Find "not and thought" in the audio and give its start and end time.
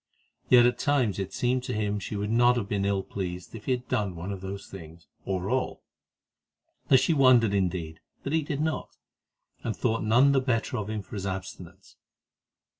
8.61-10.01